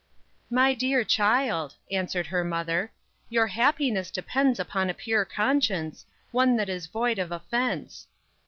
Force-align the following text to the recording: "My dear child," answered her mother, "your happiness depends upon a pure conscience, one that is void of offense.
"My 0.49 0.73
dear 0.73 1.03
child," 1.03 1.75
answered 1.91 2.25
her 2.25 2.43
mother, 2.43 2.91
"your 3.29 3.45
happiness 3.45 4.09
depends 4.09 4.59
upon 4.59 4.89
a 4.89 4.95
pure 4.95 5.25
conscience, 5.25 6.07
one 6.31 6.57
that 6.57 6.69
is 6.69 6.87
void 6.87 7.19
of 7.19 7.31
offense. 7.31 8.07